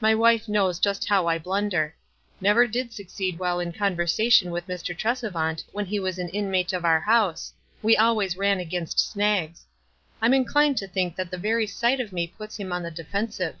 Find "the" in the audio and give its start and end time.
11.30-11.38, 12.82-12.90